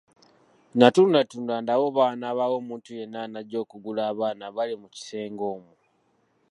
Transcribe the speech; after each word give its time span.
Natunula 0.77 1.21
tunula 1.29 1.55
ndabe 1.61 1.83
oba 1.87 2.01
wanaabaawo 2.09 2.55
omuntu 2.61 2.89
yenna 2.97 3.17
anajja 3.25 3.57
okugula 3.63 4.01
abaana 4.11 4.41
abaali 4.49 4.73
mu 4.81 4.87
kisenge 4.95 5.43
omwo. 5.55 5.73